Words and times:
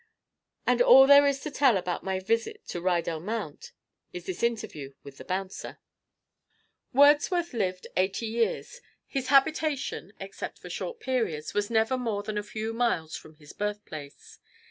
And 0.65 0.81
all 0.81 1.05
there 1.05 1.27
is 1.27 1.41
to 1.41 1.51
tell 1.51 1.77
about 1.77 2.03
my 2.03 2.19
visit 2.19 2.65
to 2.69 2.81
Rydal 2.81 3.19
Mount 3.21 3.71
is 4.11 4.25
this 4.25 4.41
interview 4.41 4.93
with 5.03 5.17
the 5.19 5.23
bouncer. 5.23 5.77
Wordsworth 6.91 7.53
lived 7.53 7.85
eighty 7.95 8.25
years. 8.25 8.81
His 9.05 9.27
habitation, 9.27 10.11
except 10.19 10.57
for 10.57 10.71
short 10.71 11.01
periods, 11.01 11.53
was 11.53 11.69
never 11.69 11.99
more 11.99 12.23
than 12.23 12.39
a 12.39 12.41
few 12.41 12.73
miles 12.73 13.15
from 13.15 13.35
his 13.35 13.53
birthplace. 13.53 14.39